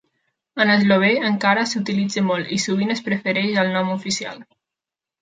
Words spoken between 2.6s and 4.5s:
sovint es prefereix al nom oficial.